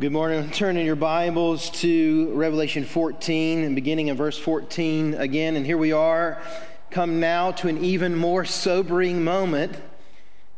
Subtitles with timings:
[0.00, 0.50] Good morning.
[0.50, 5.54] Turn in your Bibles to Revelation 14 and beginning in verse 14 again.
[5.54, 6.42] And here we are,
[6.90, 9.76] come now to an even more sobering moment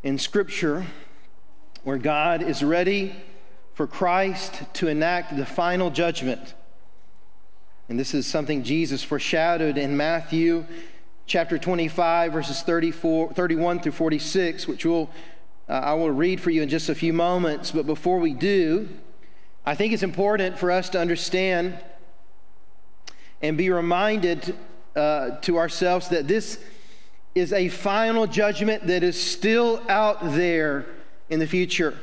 [0.03, 0.87] in Scripture
[1.85, 3.15] where God is ready
[3.75, 6.55] for Christ to enact the final judgment.
[7.91, 10.65] And this is something Jesus foreshadowed in Matthew
[11.27, 15.11] chapter 25, verses 34, 31 through 46, which will
[15.69, 17.73] uh, I will read for you in just a few moments.
[17.73, 18.89] But before we do,
[19.69, 21.77] I think it's important for us to understand
[23.43, 24.57] and be reminded
[24.95, 26.63] uh, to ourselves that this
[27.35, 30.87] is a final judgment that is still out there
[31.29, 31.99] in the future.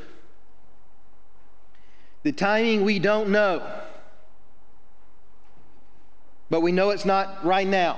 [2.23, 3.65] The timing we don't know,
[6.49, 7.97] but we know it's not right now.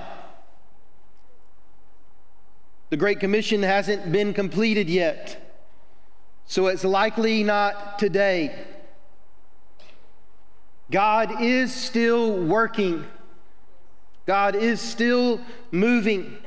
[2.92, 5.58] The Great Commission hasn't been completed yet,
[6.46, 8.75] so it's likely not today.
[10.92, 13.06] God is still working,
[14.26, 15.42] God is still
[15.72, 16.38] moving.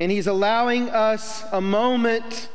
[0.00, 2.48] And He's allowing us a moment,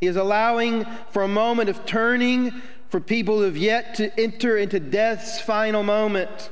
[0.00, 4.56] He is allowing for a moment of turning for people who have yet to enter
[4.56, 6.50] into death's final moment.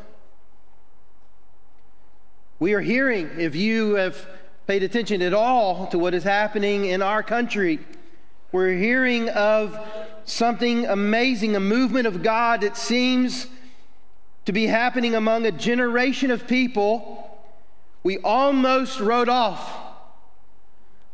[2.58, 4.26] We are hearing, if you have
[4.66, 7.78] paid attention at all to what is happening in our country,
[8.50, 9.78] we're hearing of
[10.24, 13.46] something amazing, a movement of God that seems
[14.44, 17.20] to be happening among a generation of people
[18.02, 19.84] we almost wrote off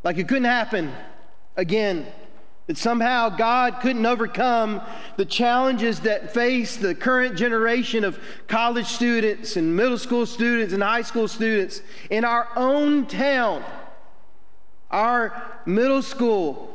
[0.02, 0.92] like it couldn't happen
[1.56, 2.06] again.
[2.66, 4.80] That somehow God couldn't overcome
[5.16, 10.82] the challenges that face the current generation of college students and middle school students and
[10.82, 13.64] high school students in our own town.
[14.90, 16.69] Our middle school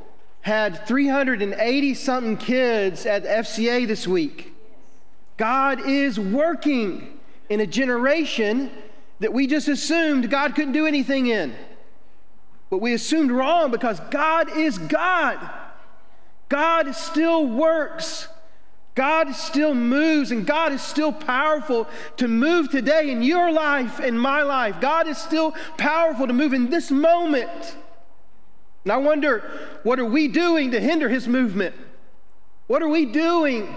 [0.46, 4.54] had 380 something kids at FCA this week.
[5.38, 7.18] God is working
[7.50, 8.70] in a generation
[9.22, 11.56] that we just assumed God couldn't do anything in.
[12.70, 15.50] But we assumed wrong because God is God.
[16.48, 18.28] God still works.
[18.94, 24.22] God still moves, and God is still powerful to move today in your life and
[24.22, 24.80] my life.
[24.80, 27.78] God is still powerful to move in this moment.
[28.86, 31.76] And I wonder, what are we doing to hinder his movement?
[32.68, 33.76] What are we doing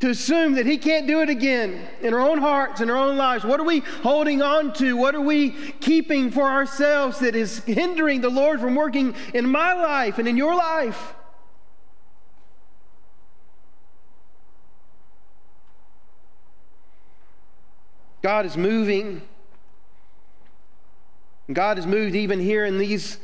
[0.00, 3.18] to assume that he can't do it again in our own hearts, in our own
[3.18, 3.44] lives?
[3.44, 4.96] What are we holding on to?
[4.96, 5.50] What are we
[5.80, 10.38] keeping for ourselves that is hindering the Lord from working in my life and in
[10.38, 11.14] your life?
[18.22, 19.20] God is moving.
[21.52, 23.18] God has moved even here in these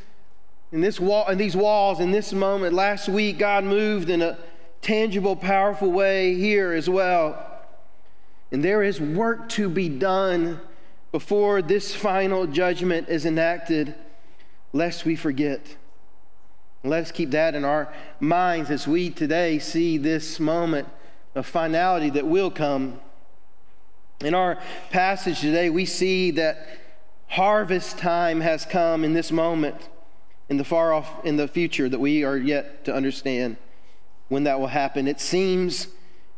[0.73, 2.75] in this wall, in these walls, in this moment.
[2.75, 4.39] Last week, God moved in a
[4.81, 7.47] tangible, powerful way here as well.
[8.51, 10.61] And there is work to be done
[11.13, 13.95] before this final judgment is enacted,
[14.73, 15.77] lest we forget.
[16.83, 20.89] Let us keep that in our minds as we today see this moment
[21.35, 22.99] of finality that will come.
[24.21, 24.59] In our
[24.91, 26.67] passage today, we see that
[27.29, 29.77] harvest time has come in this moment
[30.53, 33.57] in the far off in the future that we are yet to understand
[34.29, 35.09] when that will happen.
[35.09, 35.87] It seems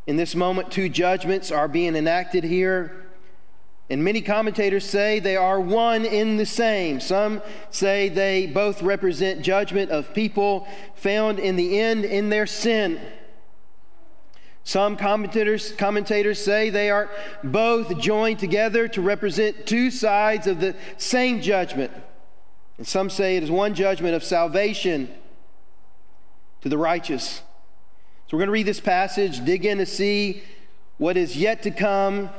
[0.06, 3.06] in this moment two judgments are being enacted here.
[3.90, 7.00] And many commentators say they are one in the same.
[7.00, 13.00] Some say they both represent judgment of people found in the end in their sin.
[14.62, 17.10] Some commentators, commentators say they are
[17.42, 21.90] both joined together to represent two sides of the same judgment.
[22.78, 25.12] And some say it is one judgment of salvation
[26.62, 27.42] to the righteous.
[28.26, 30.42] So we're going to read this passage, dig in to see
[30.98, 32.30] what is yet to come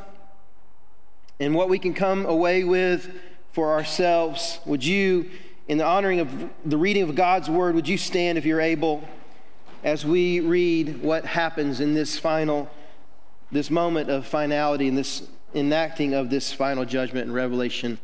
[1.39, 3.13] and what we can come away with
[3.51, 4.59] for ourselves.
[4.65, 5.29] Would you,
[5.67, 9.07] in the honoring of the reading of God's word, would you stand if you're able
[9.83, 12.69] as we read what happens in this final,
[13.51, 17.99] this moment of finality and this enacting of this final judgment in Revelation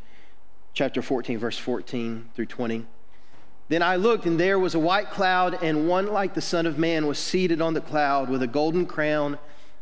[0.74, 2.86] chapter 14, verse 14 through 20.
[3.70, 6.78] Then I looked, and there was a white cloud, and one like the Son of
[6.78, 9.38] Man was seated on the cloud with a golden crown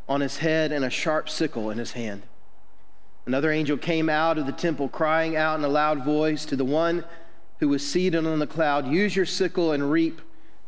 [0.08, 2.24] on his head and a sharp sickle in his hand.
[3.26, 6.66] Another angel came out of the temple, crying out in a loud voice to the
[6.66, 7.06] one
[7.60, 10.22] who was seated on the cloud Use your sickle and reap,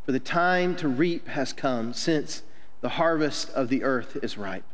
[0.05, 2.43] for the time to reap has come, since
[2.81, 4.65] the harvest of the earth is ripe.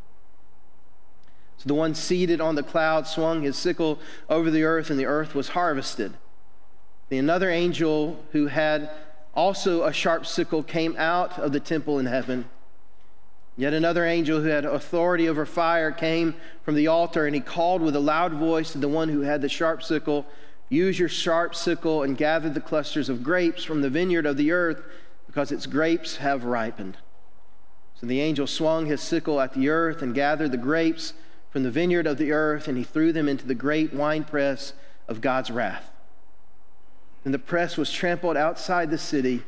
[1.57, 3.99] So the one seated on the cloud swung his sickle
[4.29, 6.13] over the earth, and the earth was harvested.
[7.09, 8.89] The another angel who had
[9.33, 12.45] also a sharp sickle came out of the temple in heaven.
[13.55, 17.81] Yet another angel who had authority over fire came from the altar, and he called
[17.81, 20.25] with a loud voice to the one who had the sharp sickle
[20.69, 24.51] Use your sharp sickle and gather the clusters of grapes from the vineyard of the
[24.51, 24.83] earth,
[25.25, 26.97] because its grapes have ripened.
[27.95, 31.13] So the angel swung his sickle at the earth and gathered the grapes
[31.49, 34.73] from the vineyard of the earth, and he threw them into the great winepress
[35.07, 35.91] of God's wrath.
[37.25, 39.43] And the press was trampled outside the city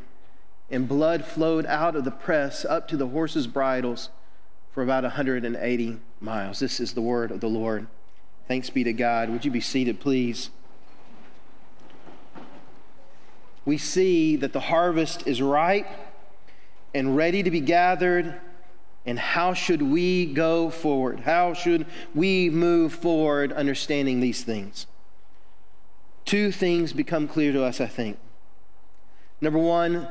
[0.71, 4.09] and blood flowed out of the press up to the horses' bridles
[4.71, 6.59] for about 180 miles.
[6.59, 7.87] This is the word of the Lord.
[8.47, 9.29] Thanks be to God.
[9.29, 10.49] Would you be seated, please?
[13.65, 15.87] We see that the harvest is ripe
[16.93, 18.39] and ready to be gathered.
[19.05, 21.21] And how should we go forward?
[21.21, 24.87] How should we move forward understanding these things?
[26.25, 28.19] Two things become clear to us, I think.
[29.41, 30.07] Number one,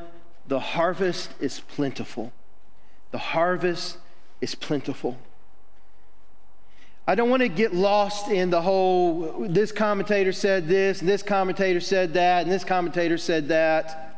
[0.47, 2.33] the harvest is plentiful.
[3.11, 3.97] The harvest
[4.41, 5.17] is plentiful.
[7.07, 11.23] I don't want to get lost in the whole this commentator said this, and this
[11.23, 14.08] commentator said that, and this commentator said that.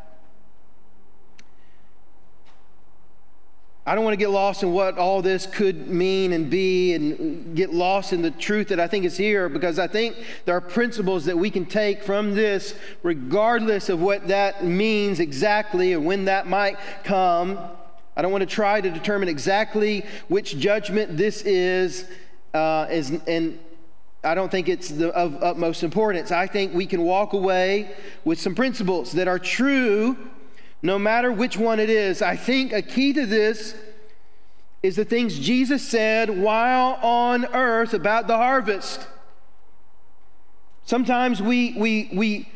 [3.83, 7.56] I don't want to get lost in what all this could mean and be and
[7.56, 10.62] get lost in the truth that I think is here because I think there are
[10.62, 16.25] principles that we can take from this, regardless of what that means exactly or when
[16.25, 17.57] that might come.
[18.16, 22.06] I don't want to try to determine exactly which judgment this is,
[22.54, 23.57] uh, is and
[24.24, 26.31] I don't think it's the, of utmost importance.
[26.31, 27.95] I think we can walk away
[28.25, 30.16] with some principles that are true
[30.81, 32.22] no matter which one it is.
[32.22, 33.75] I think a key to this
[34.81, 39.07] is the things Jesus said while on earth about the harvest.
[40.86, 42.50] Sometimes we, we, we,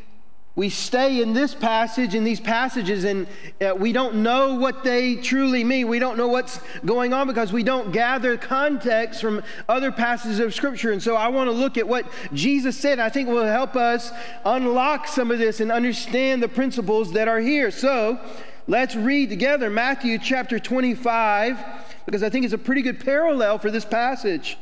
[0.56, 3.28] we stay in this passage, in these passages, and
[3.60, 5.90] uh, we don't know what they truly mean.
[5.90, 10.54] We don't know what's going on because we don't gather context from other passages of
[10.54, 10.94] Scripture.
[10.94, 13.00] And so I want to look at what Jesus said.
[13.00, 14.12] I think will help us
[14.46, 17.69] unlock some of this and understand the principles that are here.
[17.69, 18.18] So
[18.66, 21.60] let's read together Matthew chapter 25,
[22.06, 24.57] because I think it's a pretty good parallel for this passage.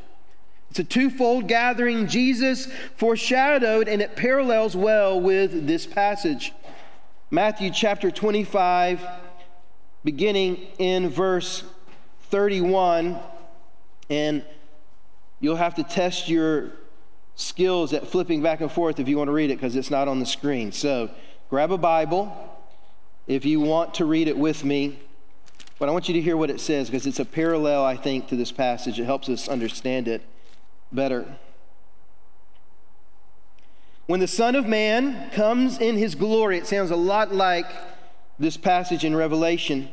[0.73, 6.51] It's a twofold gathering Jesus foreshadowed, and it parallels well with this passage.
[7.29, 9.05] Matthew chapter 25,
[10.03, 11.63] beginning in verse
[12.31, 13.19] 31.
[14.09, 14.43] And
[15.39, 16.71] you'll have to test your
[17.35, 20.07] skills at flipping back and forth if you want to read it because it's not
[20.07, 20.71] on the screen.
[20.71, 21.11] So
[21.51, 22.35] grab a Bible
[23.27, 24.97] if you want to read it with me.
[25.77, 28.27] But I want you to hear what it says because it's a parallel, I think,
[28.29, 28.99] to this passage.
[28.99, 30.23] It helps us understand it
[30.93, 31.37] better.
[34.05, 37.65] When the Son of Man comes in his glory, it sounds a lot like
[38.37, 39.89] this passage in Revelation.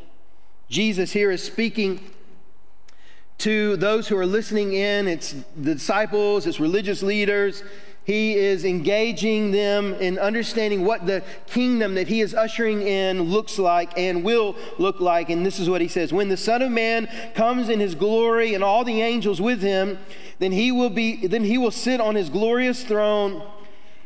[0.68, 2.10] Jesus here is speaking
[3.38, 5.08] to those who are listening in.
[5.08, 7.62] It's the disciples, it's religious leaders,
[8.10, 13.56] he is engaging them in understanding what the kingdom that he is ushering in looks
[13.56, 15.30] like and will look like.
[15.30, 18.54] And this is what he says When the Son of Man comes in his glory
[18.54, 19.96] and all the angels with him,
[20.40, 23.46] then he will, be, then he will sit on his glorious throne.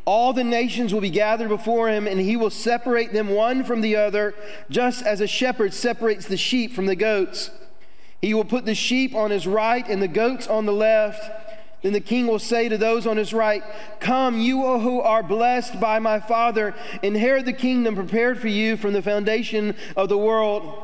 [0.05, 3.81] All the nations will be gathered before him, and he will separate them one from
[3.81, 4.35] the other,
[4.69, 7.51] just as a shepherd separates the sheep from the goats.
[8.21, 11.44] He will put the sheep on his right and the goats on the left.
[11.85, 13.63] Then the king will say to those on his right,
[14.01, 18.95] Come, you who are blessed by my Father, inherit the kingdom prepared for you from
[18.95, 20.83] the foundation of the world.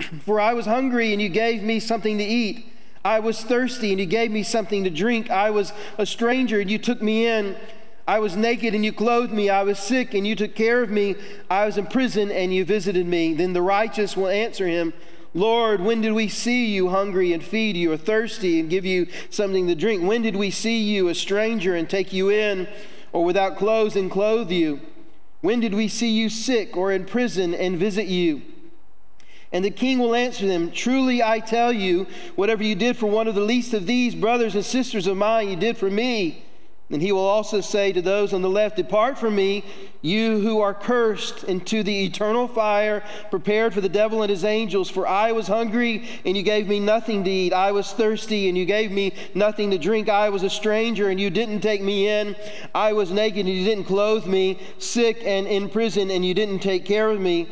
[0.24, 2.74] For I was hungry, and you gave me something to eat.
[3.04, 5.30] I was thirsty, and you gave me something to drink.
[5.30, 7.54] I was a stranger, and you took me in.
[8.08, 9.50] I was naked, and you clothed me.
[9.50, 11.14] I was sick, and you took care of me.
[11.50, 13.34] I was in prison, and you visited me.
[13.34, 14.94] Then the righteous will answer him.
[15.34, 19.06] Lord, when did we see you hungry and feed you, or thirsty and give you
[19.30, 20.02] something to drink?
[20.02, 22.68] When did we see you a stranger and take you in,
[23.12, 24.80] or without clothes and clothe you?
[25.40, 28.42] When did we see you sick or in prison and visit you?
[29.52, 33.26] And the king will answer them Truly I tell you, whatever you did for one
[33.26, 36.44] of the least of these brothers and sisters of mine, you did for me.
[36.92, 39.64] And he will also say to those on the left, Depart from me,
[40.02, 44.90] you who are cursed, into the eternal fire prepared for the devil and his angels.
[44.90, 47.54] For I was hungry, and you gave me nothing to eat.
[47.54, 50.10] I was thirsty, and you gave me nothing to drink.
[50.10, 52.36] I was a stranger, and you didn't take me in.
[52.74, 54.58] I was naked, and you didn't clothe me.
[54.78, 57.48] Sick and in prison, and you didn't take care of me.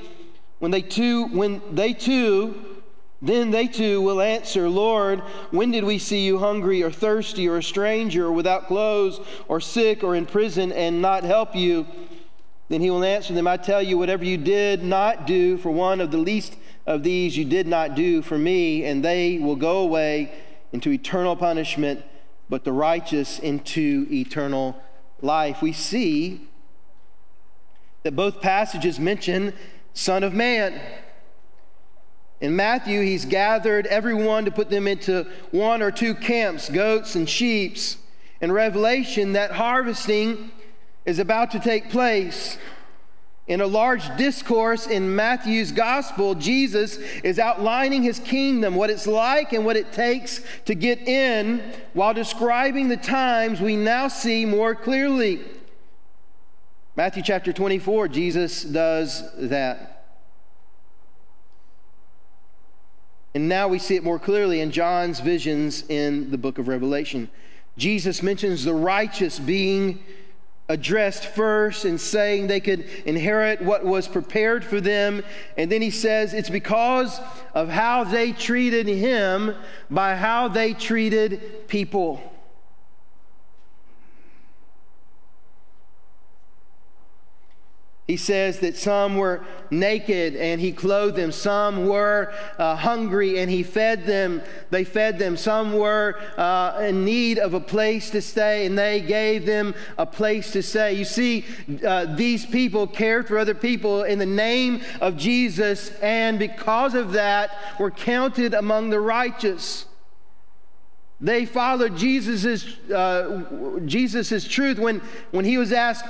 [0.58, 2.79] When they too, when they too
[3.22, 7.58] then they too will answer, Lord, when did we see you hungry or thirsty or
[7.58, 11.86] a stranger or without clothes or sick or in prison and not help you?
[12.70, 16.00] Then he will answer them, I tell you, whatever you did not do for one
[16.00, 19.78] of the least of these you did not do for me, and they will go
[19.78, 20.32] away
[20.72, 22.02] into eternal punishment,
[22.48, 24.80] but the righteous into eternal
[25.20, 25.60] life.
[25.60, 26.48] We see
[28.02, 29.52] that both passages mention
[29.92, 30.80] Son of Man.
[32.40, 37.28] In Matthew, he's gathered everyone to put them into one or two camps, goats and
[37.28, 37.76] sheep.
[38.40, 40.50] In Revelation, that harvesting
[41.04, 42.56] is about to take place.
[43.46, 49.52] In a large discourse in Matthew's gospel, Jesus is outlining his kingdom, what it's like
[49.52, 54.74] and what it takes to get in, while describing the times we now see more
[54.74, 55.40] clearly.
[56.96, 59.89] Matthew chapter 24, Jesus does that.
[63.34, 67.30] And now we see it more clearly in John's visions in the book of Revelation.
[67.76, 70.00] Jesus mentions the righteous being
[70.68, 75.22] addressed first and saying they could inherit what was prepared for them.
[75.56, 77.20] And then he says it's because
[77.54, 79.54] of how they treated him
[79.90, 82.29] by how they treated people.
[88.10, 89.40] He says that some were
[89.70, 91.30] naked and he clothed them.
[91.30, 94.42] Some were uh, hungry and he fed them.
[94.70, 95.36] They fed them.
[95.36, 100.06] Some were uh, in need of a place to stay and they gave them a
[100.06, 100.94] place to stay.
[100.94, 101.44] You see,
[101.86, 107.12] uh, these people cared for other people in the name of Jesus, and because of
[107.12, 109.86] that, were counted among the righteous.
[111.20, 115.00] They followed Jesus's, uh, Jesus's truth when,
[115.30, 116.06] when he was asked,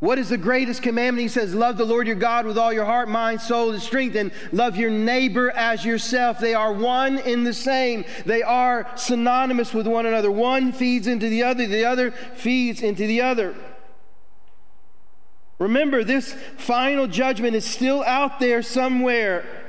[0.00, 1.20] what is the greatest commandment?
[1.20, 4.16] He says, Love the Lord your God with all your heart, mind, soul, and strength,
[4.16, 6.38] and love your neighbor as yourself.
[6.38, 8.06] They are one in the same.
[8.24, 10.30] They are synonymous with one another.
[10.30, 13.54] One feeds into the other, the other feeds into the other.
[15.58, 19.59] Remember, this final judgment is still out there somewhere.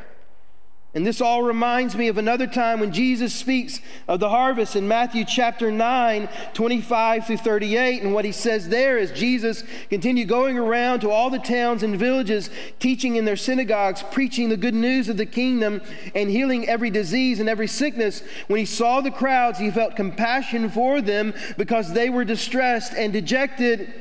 [0.94, 3.80] And this all reminds me of another time when Jesus speaks
[4.10, 8.04] of the harvest in Matthew chapter 9, 25 through 38.
[8.04, 11.98] And what he says there is Jesus continued going around to all the towns and
[11.98, 15.82] villages, teaching in their synagogues, preaching the good news of the kingdom,
[16.14, 18.22] and healing every disease and every sickness.
[18.48, 23.14] When he saw the crowds, he felt compassion for them because they were distressed and
[23.14, 23.94] dejected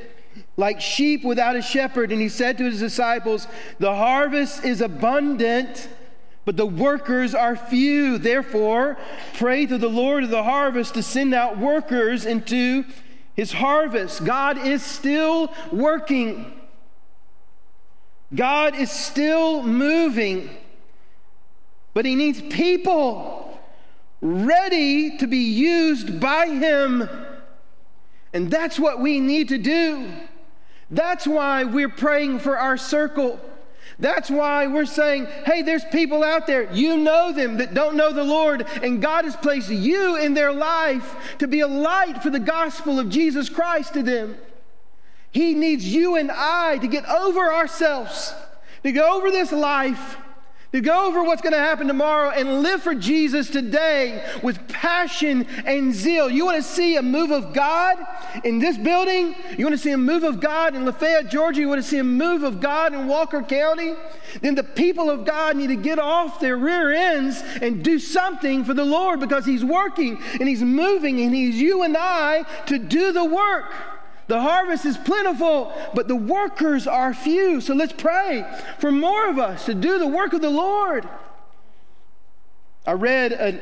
[0.56, 2.10] like sheep without a shepherd.
[2.10, 3.46] And he said to his disciples,
[3.78, 5.88] The harvest is abundant
[6.44, 8.18] but the workers are few.
[8.18, 8.96] Therefore,
[9.34, 12.84] pray to the Lord of the harvest to send out workers into
[13.34, 14.24] his harvest.
[14.24, 16.60] God is still working,
[18.34, 20.50] God is still moving,
[21.94, 23.58] but he needs people
[24.20, 27.08] ready to be used by him.
[28.32, 30.08] And that's what we need to do.
[30.90, 33.40] That's why we're praying for our circle.
[34.00, 38.12] That's why we're saying, hey, there's people out there, you know them that don't know
[38.12, 42.30] the Lord, and God has placed you in their life to be a light for
[42.30, 44.36] the gospel of Jesus Christ to them.
[45.30, 48.34] He needs you and I to get over ourselves,
[48.82, 50.16] to get over this life
[50.72, 55.46] to go over what's going to happen tomorrow and live for Jesus today with passion
[55.64, 56.30] and zeal.
[56.30, 57.98] You want to see a move of God
[58.44, 59.34] in this building?
[59.58, 61.60] You want to see a move of God in Lafayette, Georgia?
[61.60, 63.94] You want to see a move of God in Walker County?
[64.40, 68.64] Then the people of God need to get off their rear ends and do something
[68.64, 72.78] for the Lord because He's working and He's moving and He's you and I to
[72.78, 73.72] do the work.
[74.30, 77.60] The harvest is plentiful, but the workers are few.
[77.60, 78.44] So let's pray
[78.78, 81.08] for more of us to do the work of the Lord.
[82.86, 83.60] I read a,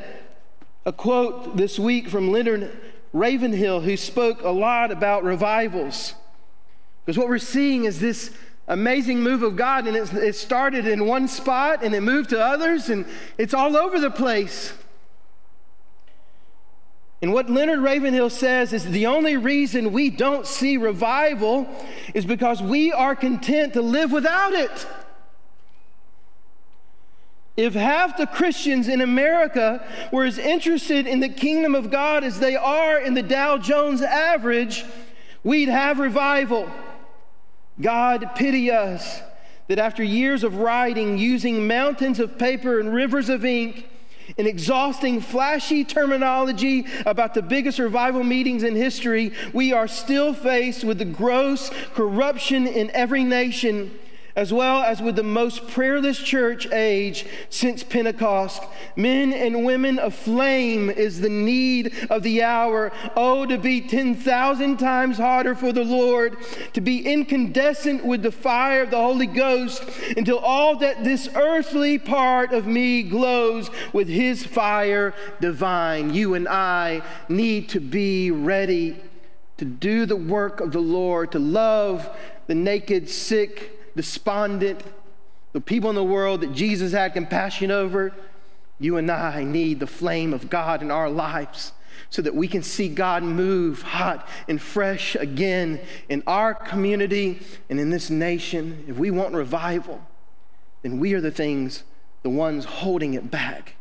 [0.85, 2.79] a quote this week from Leonard
[3.15, 6.13] Ravenhill, who spoke a lot about revivals.
[7.07, 8.31] Because what we're seeing is this
[8.67, 12.91] amazing move of God, and it started in one spot and it moved to others,
[12.91, 13.07] and
[13.39, 14.75] it's all over the place.
[17.21, 21.69] And what Leonard Ravenhill says is the only reason we don't see revival
[22.15, 24.87] is because we are content to live without it.
[27.57, 32.39] If half the Christians in America were as interested in the kingdom of God as
[32.39, 34.85] they are in the Dow Jones average,
[35.43, 36.71] we'd have revival.
[37.81, 39.21] God pity us
[39.67, 43.89] that after years of writing using mountains of paper and rivers of ink,
[44.37, 50.85] in exhausting, flashy terminology about the biggest revival meetings in history, we are still faced
[50.85, 53.91] with the gross corruption in every nation
[54.39, 58.63] as well as with the most prayerless church age since Pentecost.
[58.95, 62.93] Men and women aflame is the need of the hour.
[63.17, 66.37] Oh, to be 10,000 times hotter for the Lord,
[66.75, 69.83] to be incandescent with the fire of the Holy Ghost
[70.17, 76.15] until all that this earthly part of me glows with his fire divine.
[76.15, 79.03] You and I need to be ready
[79.57, 82.09] to do the work of the Lord, to love
[82.47, 84.81] the naked, sick, despondent,
[85.53, 88.15] the people in the world that Jesus had compassion over,
[88.79, 91.73] you and I need the flame of God in our lives
[92.11, 97.81] so that we can see God move hot and fresh again in our community and
[97.81, 98.85] in this nation.
[98.87, 100.01] If we want revival,
[100.83, 101.83] then we are the things,
[102.23, 103.75] the ones holding it back.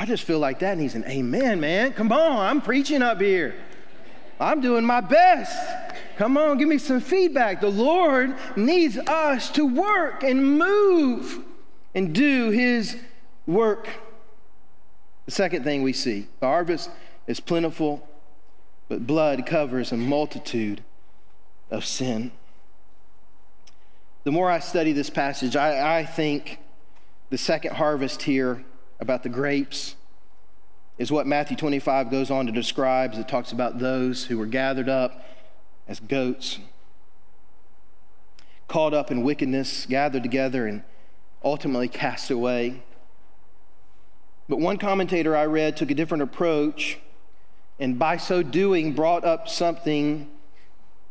[0.00, 1.92] I just feel like that And he's an amen, man.
[1.92, 3.54] Come on, I'm preaching up here.
[4.40, 5.54] I'm doing my best.
[6.16, 7.60] Come on, give me some feedback.
[7.60, 11.40] The Lord needs us to work and move
[11.94, 12.96] and do His
[13.46, 13.90] work.
[15.26, 16.88] The second thing we see the harvest
[17.26, 18.08] is plentiful,
[18.88, 20.82] but blood covers a multitude
[21.70, 22.32] of sin.
[24.24, 26.58] The more I study this passage, I, I think
[27.28, 28.64] the second harvest here
[29.00, 29.96] about the grapes
[30.98, 33.14] is what Matthew 25 goes on to describe.
[33.14, 35.24] It talks about those who were gathered up
[35.88, 36.58] as goats,
[38.68, 40.82] caught up in wickedness, gathered together, and
[41.42, 42.82] ultimately cast away.
[44.48, 46.98] But one commentator I read took a different approach,
[47.78, 50.28] and by so doing, brought up something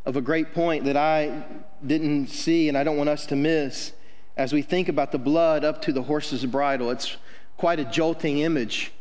[0.05, 1.43] of a great point that I
[1.85, 3.93] didn't see and I don't want us to miss
[4.37, 6.89] as we think about the blood up to the horse's bridle.
[6.91, 7.17] It's
[7.59, 8.93] quite a jolting image.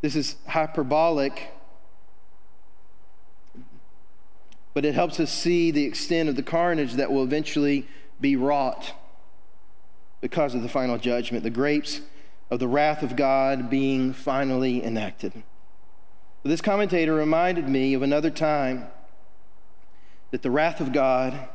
[0.00, 1.54] This is hyperbolic,
[4.74, 7.86] but it helps us see the extent of the carnage that will eventually
[8.20, 8.94] be wrought
[10.20, 12.00] because of the final judgment, the grapes
[12.50, 15.44] of the wrath of God being finally enacted.
[16.42, 18.88] This commentator reminded me of another time
[20.32, 21.48] that the wrath of God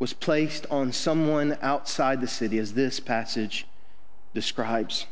[0.00, 3.66] was placed on someone outside the city, as this passage
[4.34, 5.06] describes.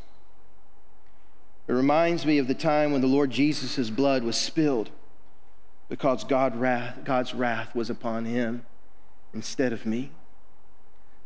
[1.68, 4.88] It reminds me of the time when the Lord Jesus' blood was spilled
[5.90, 8.64] because God wrath, God's wrath was upon him
[9.34, 10.10] instead of me.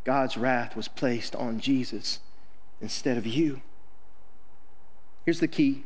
[0.02, 2.18] God's wrath was placed on Jesus
[2.80, 3.62] instead of you.
[5.24, 5.84] Here's the key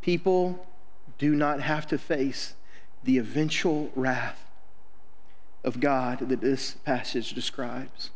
[0.00, 0.66] people
[1.18, 2.54] do not have to face
[3.04, 4.44] the eventual wrath
[5.64, 8.10] of God that this passage describes.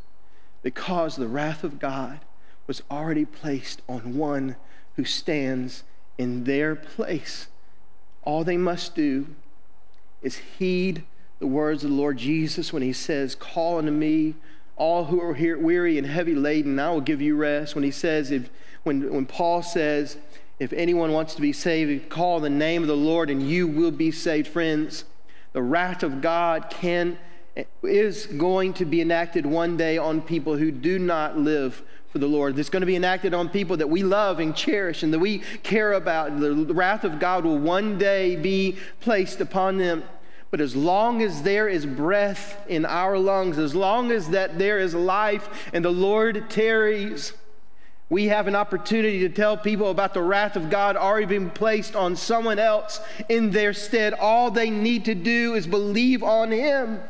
[0.62, 2.20] Because the wrath of God
[2.66, 4.56] was already placed on one
[4.96, 5.84] who stands
[6.18, 7.48] in their place.
[8.22, 9.28] All they must do
[10.22, 11.04] is heed
[11.38, 14.34] the words of the Lord Jesus when he says, Call unto me,
[14.76, 17.74] all who are here weary and heavy laden, I will give you rest.
[17.74, 18.50] When he says, if,
[18.82, 20.18] when, when Paul says,
[20.58, 23.90] if anyone wants to be saved, call the name of the Lord and you will
[23.90, 24.48] be saved.
[24.48, 25.04] Friends,
[25.52, 27.18] the wrath of God can
[27.82, 32.26] is going to be enacted one day on people who do not live for the
[32.26, 32.58] Lord.
[32.58, 35.38] It's going to be enacted on people that we love and cherish and that we
[35.62, 36.38] care about.
[36.40, 40.04] The wrath of God will one day be placed upon them.
[40.50, 44.78] But as long as there is breath in our lungs, as long as that there
[44.78, 47.32] is life and the Lord tarries,
[48.08, 51.96] we have an opportunity to tell people about the wrath of God already being placed
[51.96, 54.14] on someone else in their stead.
[54.14, 57.00] All they need to do is believe on Him.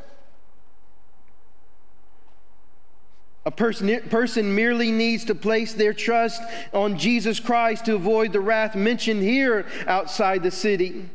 [3.46, 6.42] A person, person merely needs to place their trust
[6.74, 11.08] on Jesus Christ to avoid the wrath mentioned here outside the city.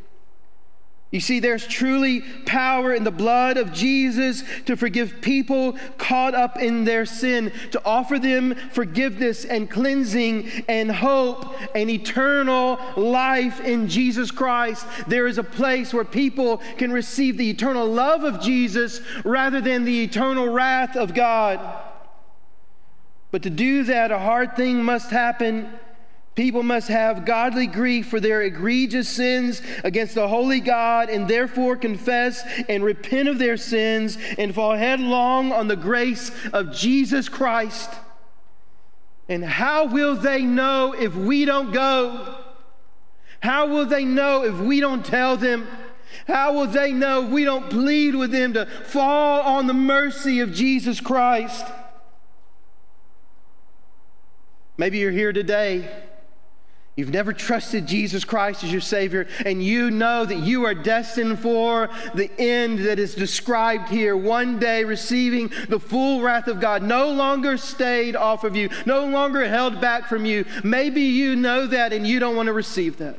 [1.11, 6.57] You see, there's truly power in the blood of Jesus to forgive people caught up
[6.57, 13.89] in their sin, to offer them forgiveness and cleansing and hope and eternal life in
[13.89, 14.85] Jesus Christ.
[15.05, 19.83] There is a place where people can receive the eternal love of Jesus rather than
[19.83, 21.59] the eternal wrath of God.
[23.31, 25.69] But to do that, a hard thing must happen.
[26.35, 31.75] People must have godly grief for their egregious sins against the holy God and therefore
[31.75, 37.89] confess and repent of their sins and fall headlong on the grace of Jesus Christ.
[39.27, 42.37] And how will they know if we don't go?
[43.41, 45.67] How will they know if we don't tell them?
[46.27, 50.39] How will they know if we don't plead with them to fall on the mercy
[50.39, 51.65] of Jesus Christ?
[54.77, 55.89] Maybe you're here today
[56.97, 61.39] You've never trusted Jesus Christ as your Savior, and you know that you are destined
[61.39, 64.15] for the end that is described here.
[64.17, 69.05] One day receiving the full wrath of God, no longer stayed off of you, no
[69.05, 70.43] longer held back from you.
[70.65, 73.17] Maybe you know that and you don't want to receive that.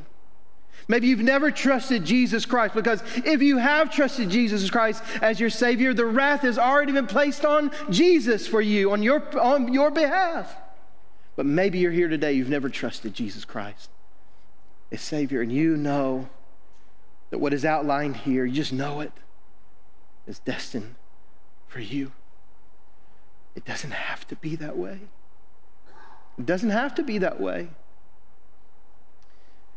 [0.87, 5.49] Maybe you've never trusted Jesus Christ because if you have trusted Jesus Christ as your
[5.49, 9.91] Savior, the wrath has already been placed on Jesus for you, on your, on your
[9.91, 10.55] behalf.
[11.37, 13.91] But maybe you're here today, you've never trusted Jesus Christ
[14.91, 16.29] as Savior, and you know
[17.31, 19.13] that what is outlined here, you just know it,
[20.27, 20.95] is destined
[21.67, 22.13] for you.
[23.55, 25.01] It doesn't have to be that way.
[26.39, 27.69] It doesn't have to be that way.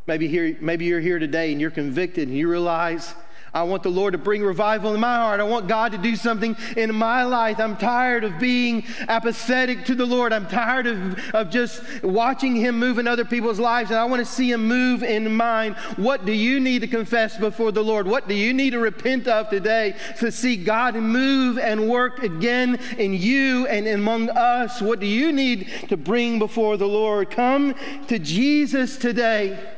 [0.08, 3.16] Maybe, here, maybe you're here today and you're convicted and you realize
[3.56, 5.40] I want the Lord to bring revival in my heart.
[5.40, 7.58] I want God to do something in my life.
[7.58, 10.34] I'm tired of being apathetic to the Lord.
[10.34, 14.20] I'm tired of, of just watching Him move in other people's lives, and I want
[14.20, 15.74] to see Him move in mine.
[15.96, 18.08] What do you need to confess before the Lord?
[18.08, 22.78] What do you need to repent of today to see God move and work again
[22.98, 24.82] in you and among us?
[24.82, 27.30] What do you need to bring before the Lord?
[27.30, 27.74] Come
[28.08, 29.75] to Jesus today.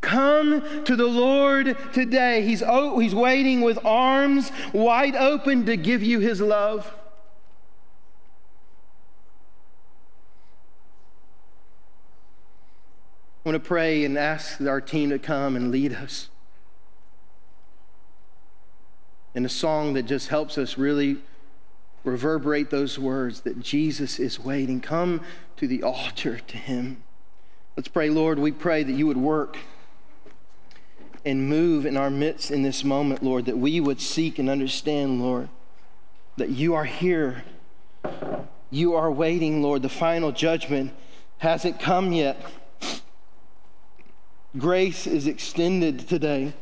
[0.00, 2.42] Come to the Lord today.
[2.42, 6.94] He's, oh, he's waiting with arms wide open to give you his love.
[13.44, 16.28] I want to pray and ask our team to come and lead us
[19.34, 21.18] in a song that just helps us really
[22.04, 24.80] reverberate those words that Jesus is waiting.
[24.80, 25.22] Come
[25.56, 27.02] to the altar to him.
[27.76, 28.38] Let's pray, Lord.
[28.38, 29.58] We pray that you would work
[31.24, 35.20] and move in our midst in this moment, Lord, that we would seek and understand,
[35.20, 35.48] Lord,
[36.36, 37.44] that you are here.
[38.70, 39.82] You are waiting, Lord.
[39.82, 40.92] The final judgment
[41.38, 42.40] hasn't come yet.
[44.56, 46.52] Grace is extended today.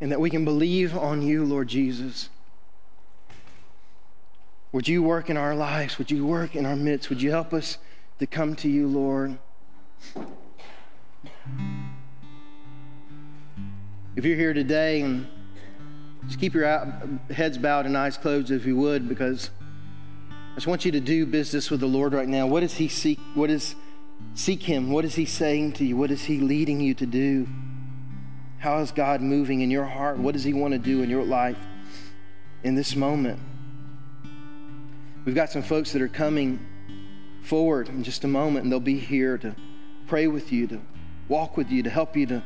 [0.00, 2.28] And that we can believe on you, Lord Jesus.
[4.72, 5.98] Would you work in our lives?
[5.98, 7.08] Would you work in our midst?
[7.10, 7.78] Would you help us
[8.18, 9.38] to come to you, Lord?
[14.16, 15.26] If you're here today and
[16.26, 16.66] just keep your
[17.30, 19.50] heads bowed and eyes closed if you would, because
[20.30, 22.46] I just want you to do business with the Lord right now.
[22.46, 23.18] What does He seek?
[23.34, 23.74] What is
[24.34, 24.90] seek Him?
[24.90, 25.96] What is He saying to you?
[25.96, 27.48] What is He leading you to do?
[28.58, 30.18] How is God moving in your heart?
[30.18, 31.58] What does He want to do in your life
[32.62, 33.40] in this moment?
[35.24, 36.60] We've got some folks that are coming
[37.42, 39.56] forward in just a moment, and they'll be here to
[40.06, 40.80] pray with you, to
[41.32, 42.42] walk with you, to help you to,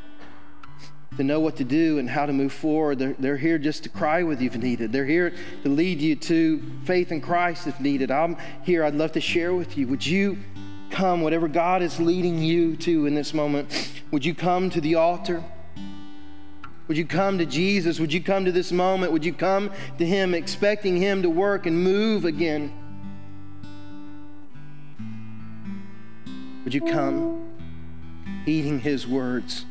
[1.17, 3.01] to know what to do and how to move forward.
[3.01, 4.93] They're, they're here just to cry with you if needed.
[4.93, 8.13] They're here to lead you to faith in Christ if needed.
[8.13, 8.85] I'm here.
[8.85, 9.89] I'd love to share with you.
[9.89, 10.39] Would you
[10.91, 14.95] come, whatever God is leading you to in this moment, would you come to the
[14.95, 15.43] altar?
[16.87, 17.99] Would you come to Jesus?
[17.99, 19.11] Would you come to this moment?
[19.11, 22.73] Would you come to Him expecting Him to work and move again?
[26.63, 27.46] Would you come?
[28.47, 29.65] Eating his words.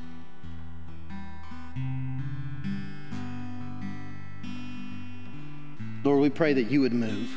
[6.04, 7.30] Lord, we pray that you would move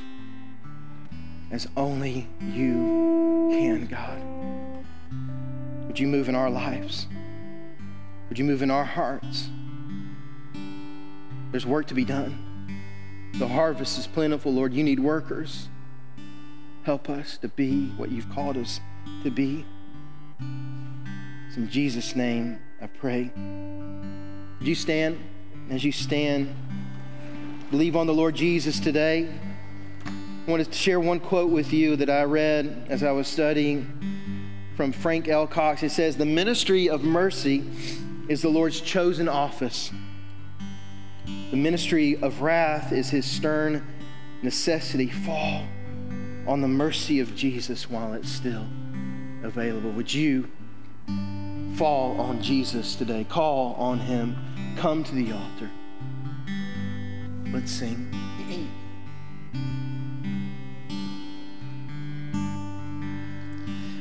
[1.50, 4.20] as only you can, God.
[5.86, 7.06] Would you move in our lives?
[8.28, 9.48] Would you move in our hearts?
[11.50, 12.44] There's work to be done.
[13.38, 14.74] The harvest is plentiful, Lord.
[14.74, 15.68] You need workers.
[16.82, 18.80] Help us to be what you've called us
[19.22, 19.64] to be
[21.58, 23.32] in Jesus' name I pray.
[23.34, 25.18] Would you stand?
[25.70, 26.54] As you stand,
[27.72, 29.28] believe on the Lord Jesus today.
[30.06, 33.92] I want to share one quote with you that I read as I was studying
[34.76, 35.48] from Frank L.
[35.48, 35.82] Cox.
[35.82, 37.64] It says, The ministry of mercy
[38.28, 39.90] is the Lord's chosen office.
[41.50, 43.84] The ministry of wrath is his stern
[44.42, 45.08] necessity.
[45.08, 45.64] Fall
[46.46, 48.66] on the mercy of Jesus while it's still
[49.42, 49.90] available.
[49.90, 50.48] Would you
[51.78, 53.24] fall on Jesus today.
[53.28, 54.36] Call on him.
[54.76, 55.70] Come to the altar.
[57.52, 58.12] Let's sing.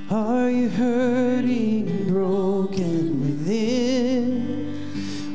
[0.09, 4.73] Are you hurting and broken within?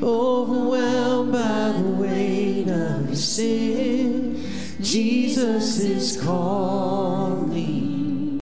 [0.02, 4.44] Overwhelmed by the weight of your sin?
[4.80, 7.81] Jesus is calling